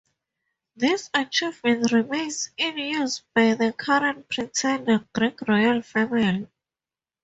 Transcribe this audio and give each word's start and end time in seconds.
This 0.75 1.11
achievement 1.13 1.91
remains 1.91 2.49
in 2.57 2.75
use 2.75 3.21
by 3.35 3.53
the 3.53 3.71
current 3.71 4.27
pretender 4.29 5.05
Greek 5.13 5.39
Royal 5.47 5.83
Family. 5.83 6.47